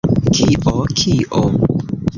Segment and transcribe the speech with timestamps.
[0.37, 0.73] Kio?
[1.03, 1.43] Kio?